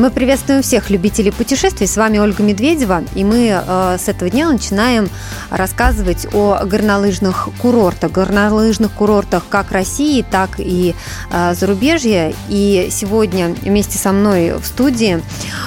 [0.00, 1.86] Мы приветствуем всех любителей путешествий.
[1.86, 3.04] С вами Ольга Медведева.
[3.14, 5.10] И мы э, с этого дня начинаем
[5.50, 8.10] рассказывать о горнолыжных курортах.
[8.10, 10.94] Горнолыжных курортах как России, так и
[11.30, 12.32] э, зарубежья.
[12.48, 15.22] И сегодня вместе со мной в студии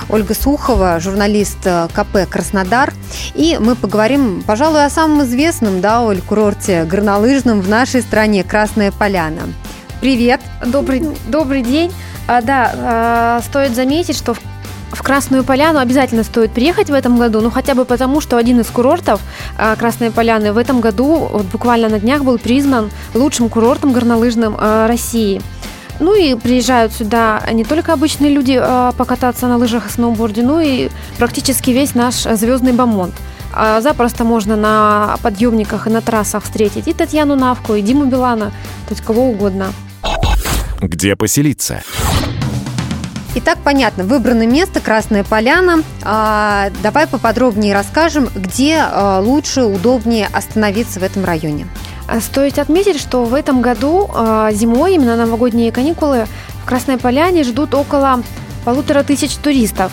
[0.09, 2.91] Ольга Сухова, журналист э, КП «Краснодар».
[3.35, 8.91] И мы поговорим, пожалуй, о самом известном, да, Оль, курорте горнолыжном в нашей стране «Красная
[8.91, 9.43] Поляна».
[10.03, 10.41] Привет!
[10.66, 11.89] Добрый, добрый день!
[12.27, 14.41] А, да, а, стоит заметить, что в
[14.91, 18.59] в Красную Поляну обязательно стоит приехать в этом году, ну хотя бы потому, что один
[18.59, 19.21] из курортов
[19.58, 24.58] а, Красной Поляны в этом году, вот буквально на днях, был признан лучшим курортом горнолыжным
[24.59, 25.41] а, России.
[26.02, 30.59] Ну и приезжают сюда не только обычные люди а, покататься на лыжах и сноуборде, но
[30.59, 33.14] и практически весь наш звездный бомонд.
[33.53, 38.47] А запросто можно на подъемниках и на трассах встретить и Татьяну Навку, и Диму Билана,
[38.88, 39.67] то есть кого угодно.
[40.88, 41.81] Где поселиться?
[43.36, 45.81] Итак, понятно, выбрано место Красная Поляна.
[46.03, 51.67] А, давай поподробнее расскажем, где а, лучше, удобнее остановиться в этом районе.
[52.08, 56.28] А, стоит отметить, что в этом году а, зимой, именно новогодние каникулы,
[56.64, 58.22] в Красной Поляне ждут около
[58.66, 59.92] полутора тысяч туристов.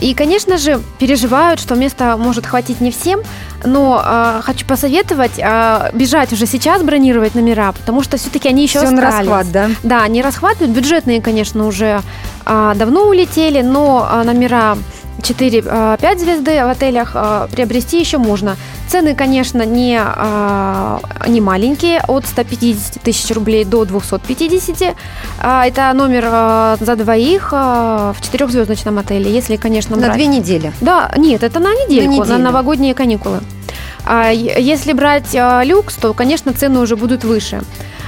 [0.00, 3.20] И, конечно же, переживают, что места может хватить не всем,
[3.64, 8.80] но э, хочу посоветовать э, бежать уже сейчас бронировать номера, потому что все-таки они еще
[8.80, 9.02] Все остались.
[9.02, 9.70] на расхват, да?
[9.82, 10.70] Да, они расхватывают.
[10.72, 12.02] Бюджетные, конечно, уже
[12.46, 14.76] э, давно улетели, но э, номера
[15.18, 18.56] 4-5 звезды в отелях э, приобрести еще можно.
[18.88, 24.94] Цены, конечно, не, э, не маленькие, от 150 тысяч рублей до 250.
[25.40, 26.24] Э, это номер
[26.80, 30.16] за двоих в четырехзвездочном отеле, если, конечно, На брать.
[30.16, 30.72] две недели.
[30.80, 32.38] Да, нет, это на недельку, на, неделю.
[32.38, 33.40] новогодние каникулы.
[34.04, 37.62] А если брать люкс, то, конечно, цены уже будут выше.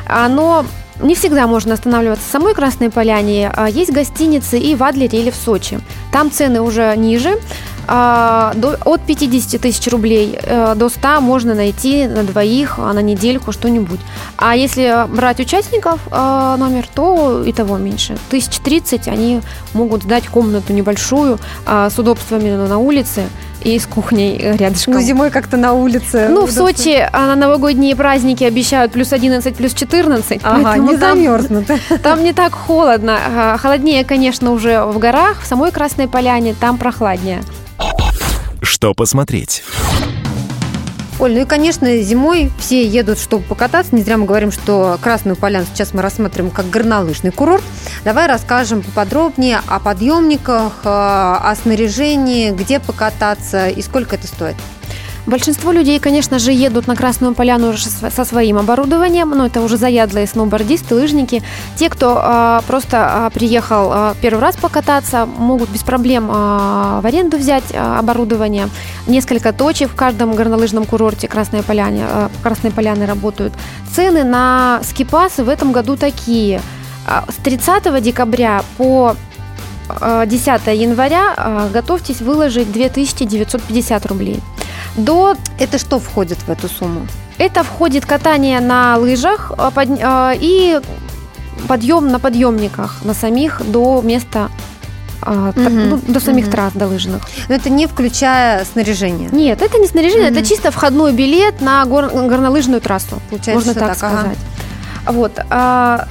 [0.07, 0.65] А, но
[1.01, 3.51] не всегда можно останавливаться в самой Красной Поляне.
[3.55, 5.81] А, Есть гостиницы и в Адлере или в Сочи.
[6.13, 7.39] Там цены уже ниже.
[7.87, 13.53] А, От 50 тысяч рублей э, до 100 можно найти на двоих а, на недельку
[13.53, 14.01] что-нибудь.
[14.37, 18.17] А если брать участников э, номер, то и того меньше.
[18.31, 19.43] Тысяч тридцать они
[19.75, 23.25] могут сдать комнату небольшую с удобствами на улице
[23.65, 24.95] и с кухней э, рядышком.
[24.95, 26.29] Ну, зимой как-то на улице.
[26.31, 26.53] Ну, в.
[26.53, 30.41] Сочи а, на новогодние праздники обещают плюс 11, плюс 14.
[30.43, 31.67] Ага, поэтому не там- замерзнут.
[32.03, 33.19] Там не так холодно.
[33.37, 37.43] А, Холоднее, конечно, уже в горах, в самой Красной Поляне, там прохладнее.
[38.61, 39.63] Что посмотреть?
[41.25, 43.95] Оль, ну и, конечно, зимой все едут, чтобы покататься.
[43.95, 47.65] Не зря мы говорим, что Красную Поляну сейчас мы рассматриваем как горнолыжный курорт.
[48.05, 54.57] Давай расскажем поподробнее о подъемниках, э, о снаряжении, где покататься и сколько это стоит.
[55.27, 60.27] Большинство людей, конечно же, едут на Красную Поляну со своим оборудованием, но это уже заядлые
[60.27, 61.43] сноубордисты, лыжники.
[61.77, 67.07] Те, кто а, просто а, приехал а, первый раз покататься, могут без проблем а, в
[67.07, 68.69] аренду взять а, оборудование.
[69.07, 73.55] Несколько точек в каждом горнолыжном курорте Красной Поляне, а, Красной Поляны работают.
[73.95, 76.61] Цены на скипасы в этом году такие.
[77.07, 79.17] С 30 декабря по
[79.89, 84.43] а, 10 января готовьтесь выложить 2950 рублей.
[84.97, 87.07] До Это что входит в эту сумму?
[87.39, 90.81] это входит катание на лыжах а, под- а, и
[91.67, 94.51] подъем на подъемниках на самих до места
[95.21, 96.53] а, Мгм, ну, до самих мгм.
[96.53, 97.23] трасс до лыжных.
[97.49, 99.31] Но это не включая снаряжение.
[99.33, 100.39] Нет, это не снаряжение, Мгм.
[100.39, 103.21] это чисто входной билет на гор- горнолыжную трассу.
[103.31, 104.19] Получается, можно так, ага.
[104.21, 104.39] сказать.
[105.07, 105.33] Вот.
[105.51, 106.07] а,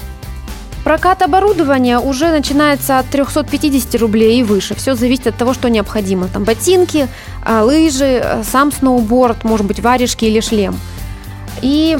[0.83, 4.75] Прокат оборудования уже начинается от 350 рублей и выше.
[4.75, 6.27] Все зависит от того, что необходимо.
[6.27, 7.07] Там ботинки,
[7.45, 10.75] а, лыжи, а, сам сноуборд, может быть, варежки или шлем.
[11.61, 11.97] И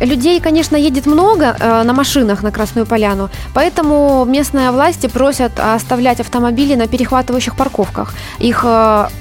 [0.00, 6.18] людей, конечно, едет много э, на машинах на Красную Поляну, поэтому местные власти просят оставлять
[6.18, 8.12] автомобили на перехватывающих парковках.
[8.40, 8.66] Их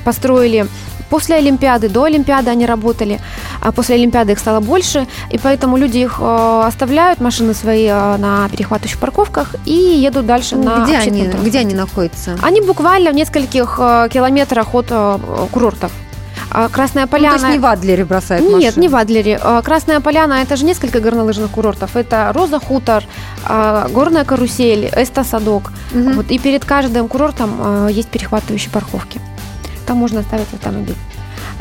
[0.03, 0.65] построили
[1.09, 3.19] после Олимпиады, до Олимпиады они работали,
[3.61, 8.17] а после Олимпиады их стало больше, и поэтому люди их э, оставляют, машины свои э,
[8.17, 12.38] на перехватывающих парковках и едут дальше Ну, на где, они, где они находятся?
[12.41, 14.91] Они буквально в нескольких э, километрах от
[15.51, 15.91] курортов.
[16.55, 17.38] А Красная Ну, Поляна...
[17.39, 18.81] то есть не в Адлере бросают Нет, машины?
[18.81, 19.39] не в Адлере.
[19.41, 21.95] А, Красная Поляна это же несколько горнолыжных курортов.
[21.95, 23.03] Это Роза Хутор,
[23.45, 25.71] а, Горная карусель, Эста Садок.
[25.91, 26.13] Мгм.
[26.13, 29.19] Вот, и перед каждым курортом есть перехватывающие парковки.
[29.85, 30.95] Там можно оставить автомобиль.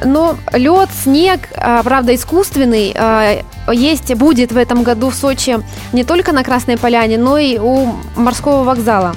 [0.04, 3.42] Но лед, снег, а, правда, искусственный, а,
[3.72, 5.58] есть, будет в этом году в Сочи
[5.92, 9.14] не только на Красной Поляне, но и у морского вокзала.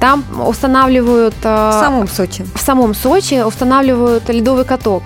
[0.00, 1.34] Там устанавливают...
[1.34, 2.44] В а, самом Сочи.
[2.54, 5.02] в самом Сочи устанавливают ледовый каток.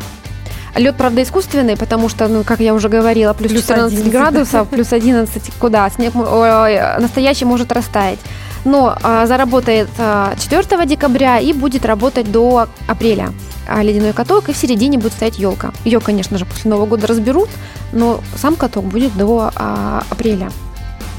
[0.74, 4.12] Лед, правда, искусственный, потому что, ну, как я уже говорила, плюс, плюс 14 11.
[4.12, 5.88] градусов, плюс 11, куда?
[5.88, 8.18] Снег настоящий может растаять.
[8.66, 13.32] Но а, заработает а, 4 декабря и будет работать до апреля
[13.68, 15.72] а, ледяной каток, и в середине будет стоять елка.
[15.84, 17.48] Ее, конечно же, после Нового года разберут,
[17.92, 20.50] но сам каток будет до а, апреля.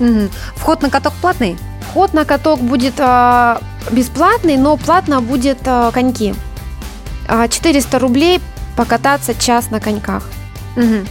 [0.01, 0.27] Угу.
[0.57, 1.57] Вход на каток платный?
[1.89, 3.61] Вход на каток будет а,
[3.91, 6.35] бесплатный, но платно будет а, коньки.
[7.27, 8.41] 400 рублей
[8.75, 10.23] покататься час на коньках.
[10.75, 11.07] Угу.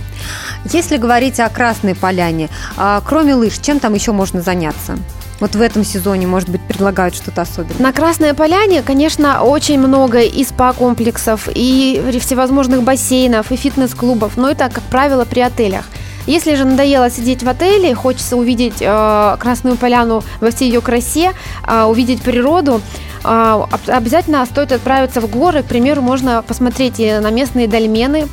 [0.72, 4.98] Если говорить о Красной Поляне, а, кроме лыж, чем там еще можно заняться?
[5.40, 7.80] Вот в этом сезоне, может быть, предлагают что-то особенное?
[7.80, 14.70] На Красной Поляне, конечно, очень много и спа-комплексов, и всевозможных бассейнов, и фитнес-клубов, но это,
[14.70, 15.84] как правило, при отелях.
[16.26, 21.32] Если же надоело сидеть в отеле, хочется увидеть э, Красную Поляну во всей ее красе,
[21.66, 22.80] э, увидеть природу,
[23.22, 25.62] э, обязательно стоит отправиться в горы.
[25.62, 28.26] К примеру, можно посмотреть на местные дольмены.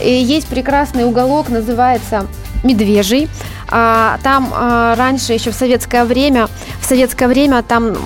[0.00, 2.26] И есть прекрасный уголок, называется
[2.62, 3.28] Медвежий.
[3.70, 6.48] А, там а, раньше, еще в советское время,
[6.80, 7.96] в советское время там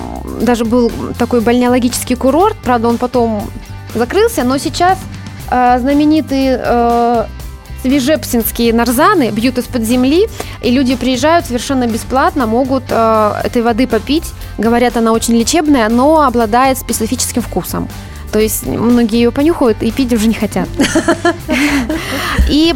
[0.41, 3.49] даже был такой бальнеологический курорт, правда, он потом
[3.95, 4.99] закрылся, но сейчас
[5.49, 6.57] а, знаменитый
[7.81, 10.27] свежепсинские нарзаны бьют из-под земли,
[10.63, 14.23] и люди приезжают совершенно бесплатно, могут э, этой воды попить.
[14.57, 17.87] Говорят, она очень лечебная, но обладает специфическим вкусом.
[18.31, 20.67] То есть многие ее понюхают и пить уже не хотят.
[22.49, 22.73] И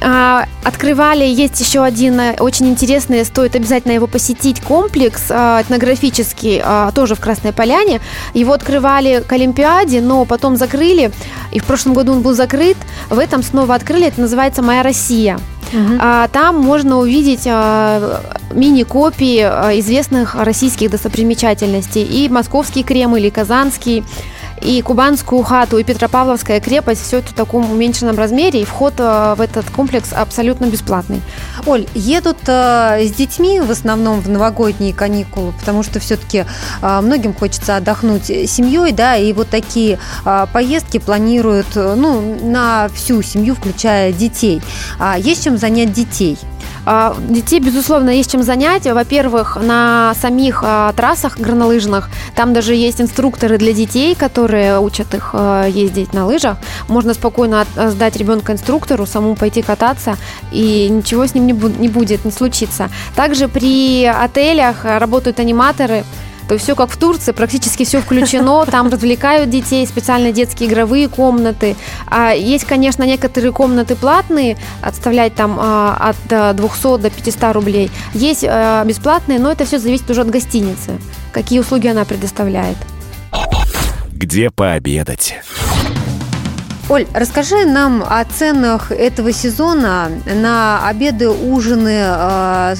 [0.00, 6.92] открывали, есть еще один э, очень интересный, стоит обязательно его посетить, комплекс а, этнографический, а,
[6.92, 8.00] тоже в Красной Поляне.
[8.34, 11.10] Его открывали к Олимпиаде, но потом закрыли,
[11.52, 12.76] и в прошлом году он был закрыт.
[13.10, 15.38] В этом снова открыли, это называется «Моя Россия».
[15.70, 15.98] Угу.
[16.32, 19.42] Там можно увидеть мини-копии
[19.80, 22.04] известных российских достопримечательностей.
[22.04, 24.02] И московский Кремль, и казанский,
[24.60, 29.34] и Кубанскую хату, и Петропавловская крепость, все это в таком уменьшенном размере, и вход э,
[29.36, 31.22] в этот комплекс абсолютно бесплатный.
[31.66, 36.44] Оль, едут э, с детьми в основном в новогодние каникулы, потому что все-таки
[36.82, 39.98] э, многим хочется отдохнуть семьей, да, и вот такие
[40.52, 44.60] поездки планируют, ну, на всю семью, включая детей.
[44.98, 46.38] А есть чем занять детей?
[46.84, 48.86] А, детей, безусловно, есть чем занять.
[48.86, 55.30] Во-первых, на самих а, трассах горнолыжных там даже есть инструкторы для детей, которые учат их
[55.32, 56.56] а, ездить на лыжах.
[56.88, 60.16] Можно спокойно сдать ребенка инструктору, самому пойти кататься,
[60.50, 62.88] и ничего с ним не будет, не случится.
[63.14, 66.04] Также при отелях работают аниматоры,
[66.48, 71.76] то все как в Турции, практически все включено, там развлекают детей, специальные детские игровые комнаты.
[72.06, 77.90] А есть, конечно, некоторые комнаты платные, отставлять там а, от 200 до 500 рублей.
[78.14, 80.98] Есть а, бесплатные, но это все зависит уже от гостиницы,
[81.32, 82.76] какие услуги она предоставляет.
[84.10, 85.36] Где пообедать?
[86.90, 91.98] Оль, расскажи нам о ценах этого сезона на обеды, ужины.
[92.02, 92.74] А,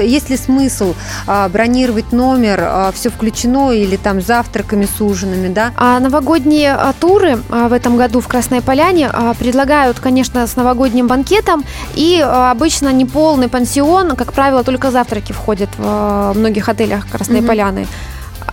[0.00, 0.94] есть ли смысл
[1.26, 5.72] а, бронировать номер, а, все включено или там завтраками с ужинами, да?
[5.76, 9.10] А новогодние туры в этом году в Красной Поляне
[9.40, 11.64] предлагают, конечно, с новогодним банкетом
[11.96, 17.46] и обычно не полный пансион, как правило, только завтраки входят в многих отелях Красной mm-hmm.
[17.48, 17.86] Поляны.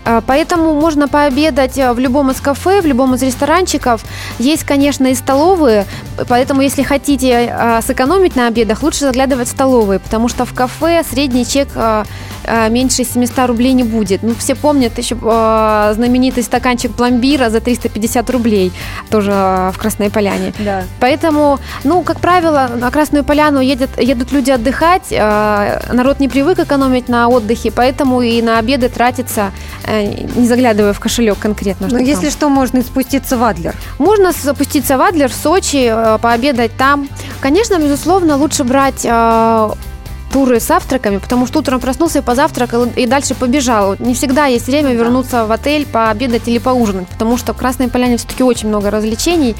[0.05, 4.03] А, поэтому можно пообедать э, в любом из кафе, в любом из ресторанчиков.
[4.39, 5.86] Есть, конечно, и столовые,
[6.27, 11.03] поэтому если хотите а, сэкономить на обедах, лучше заглядывать в столовые, потому что в кафе
[11.10, 12.05] средний чек а,
[12.70, 14.24] меньше 700 рублей не будет.
[14.24, 18.72] Ну, все помнят еще знаменитый стаканчик пломбира за 350 рублей,
[19.10, 20.53] тоже в Красной Поляне.
[20.60, 20.84] Да.
[21.00, 27.10] Поэтому, ну, как правило, на Красную Поляну едет, едут люди отдыхать, народ не привык экономить
[27.10, 29.51] на отдыхе, поэтому и на обеды тратится
[29.89, 31.88] Э, не заглядывая в кошелек конкретно.
[31.89, 32.32] Но если там.
[32.32, 33.75] что, можно спуститься в Адлер.
[33.98, 37.10] Можно спуститься в Адлер, в Сочи, э, пообедать там.
[37.41, 39.70] Конечно, безусловно, лучше брать э,
[40.31, 43.95] туры с завтраками, потому что утром проснулся, позавтракал и дальше побежал.
[44.00, 48.17] Не всегда есть время вернуться в отель, пообедать или поужинать, потому что в Красной Поляне
[48.17, 49.55] все-таки очень много развлечений.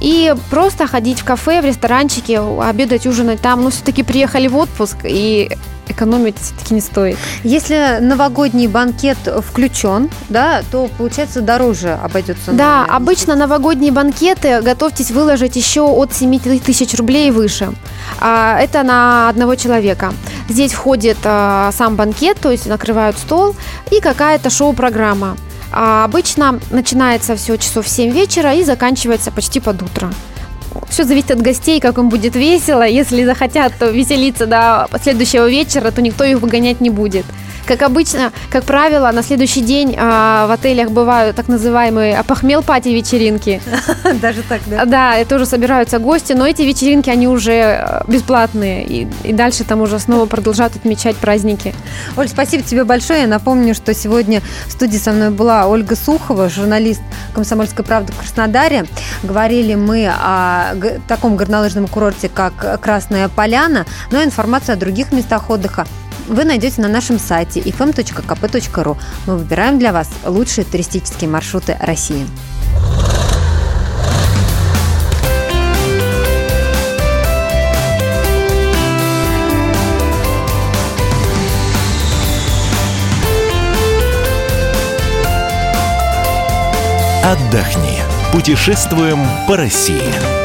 [0.00, 3.62] И просто ходить в кафе, в ресторанчике, обедать, ужинать там.
[3.62, 5.56] Ну, все-таки приехали в отпуск, и
[5.90, 7.18] экономить все-таки не стоит.
[7.44, 12.52] Если новогодний банкет включен, да, то получается дороже обойдется.
[12.52, 17.72] Да, обычно новогодние банкеты готовьтесь выложить еще от 7 тысяч рублей и выше.
[18.20, 20.12] А, это на одного человека.
[20.48, 23.54] Здесь входит а, сам банкет, то есть накрывают стол
[23.90, 25.36] и какая-то шоу-программа.
[25.72, 30.10] А обычно начинается все часов в 7 вечера и заканчивается почти под утро.
[30.90, 32.86] Все зависит от гостей, как им будет весело.
[32.86, 37.24] Если захотят веселиться до следующего вечера, то никто их выгонять не будет.
[37.70, 42.88] Как обычно, как правило, на следующий день а, в отелях бывают так называемые опохмел пати
[42.88, 43.62] вечеринки.
[44.20, 44.84] Даже так, да?
[44.84, 49.62] Да, и тоже собираются гости, но эти вечеринки, они уже э, бесплатные, и, и дальше
[49.62, 51.72] там уже снова продолжают отмечать праздники.
[52.16, 53.20] Оль, спасибо тебе большое.
[53.20, 57.02] Я напомню, что сегодня в студии со мной была Ольга Сухова, журналист
[57.34, 58.86] «Комсомольской правды» в Краснодаре.
[59.22, 60.74] Говорили мы о
[61.06, 65.86] таком горнолыжном курорте, как Красная Поляна, но информацию о других местах отдыха
[66.28, 68.96] вы найдете на нашем сайте ifm.kp.ru.
[69.26, 72.26] Мы выбираем для вас лучшие туристические маршруты России.
[87.24, 87.98] Отдохни.
[88.32, 90.39] Путешествуем по России.